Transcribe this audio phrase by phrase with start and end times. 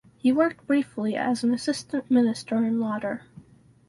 [0.17, 3.21] He worked briefly as an assistant minister in Lauder.